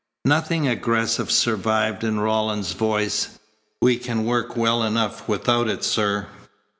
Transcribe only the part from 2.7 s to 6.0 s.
voice. "We can work well enough without it,